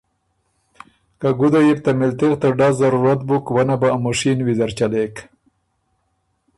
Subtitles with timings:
[1.19, 4.39] که ګُده يې بُو ته مِلتغ ته ډز ضرورت بُک وۀ نه بُو ا مُشین
[4.45, 5.15] ویزر چلېک